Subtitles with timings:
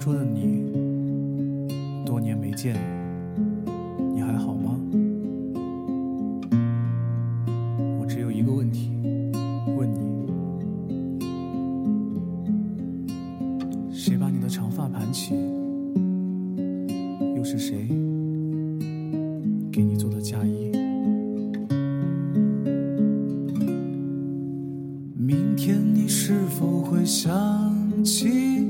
[0.00, 0.64] 桌的你，
[2.06, 2.74] 多年没见，
[4.14, 4.80] 你还好吗？
[8.00, 8.90] 我只有一个问题
[9.76, 10.26] 问你：
[13.92, 15.34] 谁把你的长发盘起？
[17.36, 17.86] 又是谁
[19.70, 20.72] 给你做的嫁衣？
[25.14, 28.69] 明天你是否会想起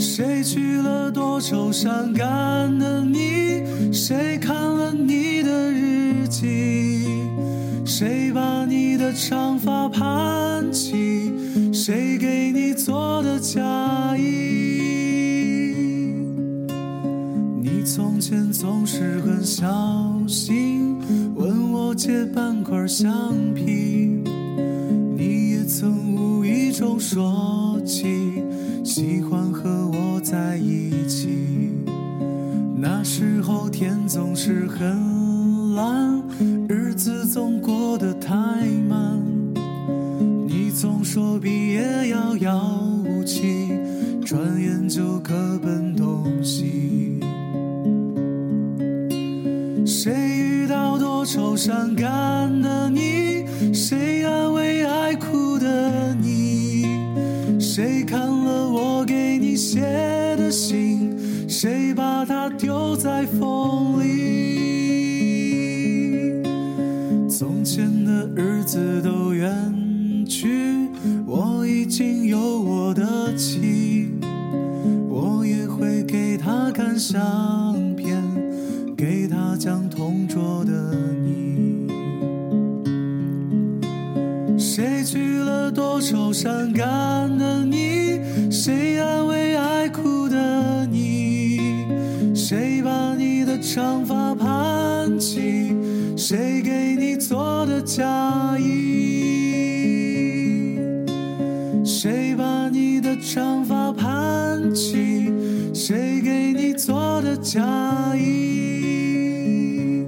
[0.00, 3.92] 谁娶了多愁善感的你？
[3.92, 7.06] 谁看了你的日记？
[7.84, 11.30] 谁把你的长发盘起？
[11.70, 13.60] 谁给你做的嫁
[14.16, 14.24] 衣？
[17.62, 19.68] 你从前总是很小
[20.26, 20.96] 心，
[21.34, 23.12] 问我借半块橡
[23.54, 24.22] 皮。
[25.14, 28.06] 你也曾无意中说起，
[28.82, 29.79] 喜欢和
[30.30, 31.72] 在一起。
[32.76, 36.22] 那时候天总是很蓝，
[36.68, 38.36] 日子总过得太
[38.88, 39.20] 慢。
[40.46, 43.72] 你总说毕业遥遥无期，
[44.24, 47.18] 转眼就各奔东西。
[49.84, 53.44] 谁遇到多愁善感的你？
[53.74, 56.86] 谁安慰爱哭的你？
[57.58, 59.80] 谁看了我给你写
[60.50, 61.48] 的信？
[61.48, 65.22] 谁把它丢在风里？
[67.28, 69.54] 从前的日子都远
[70.26, 70.88] 去，
[71.24, 74.08] 我已经有我的妻，
[75.08, 78.20] 我也会给她看相片，
[78.96, 80.72] 给她讲同桌的
[81.22, 81.86] 你。
[84.58, 88.18] 谁娶了多愁善感的你？
[88.50, 90.29] 谁安慰爱哭的？
[92.50, 95.72] 谁把你的长发盘起？
[96.16, 99.94] 谁给你做的嫁衣？
[101.84, 105.32] 谁把你的长发盘起？
[105.72, 107.62] 谁给你做的嫁
[108.16, 110.04] 衣？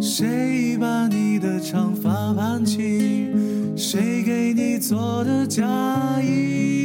[0.00, 3.28] 谁把你的长发盘起？
[3.76, 5.62] 谁给你做的嫁
[6.20, 6.75] 衣？